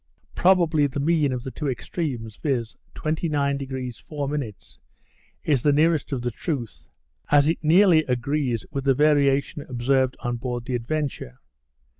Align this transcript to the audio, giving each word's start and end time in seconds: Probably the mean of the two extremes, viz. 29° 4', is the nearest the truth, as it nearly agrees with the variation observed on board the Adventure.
Probably 0.33 0.87
the 0.87 0.99
mean 0.99 1.31
of 1.31 1.43
the 1.43 1.51
two 1.51 1.69
extremes, 1.69 2.35
viz. 2.37 2.75
29° 2.95 4.01
4', 4.01 4.51
is 5.43 5.61
the 5.61 5.71
nearest 5.71 6.09
the 6.19 6.31
truth, 6.31 6.85
as 7.29 7.47
it 7.47 7.59
nearly 7.63 8.03
agrees 8.05 8.65
with 8.71 8.85
the 8.85 8.95
variation 8.95 9.61
observed 9.61 10.17
on 10.21 10.37
board 10.37 10.65
the 10.65 10.73
Adventure. 10.73 11.39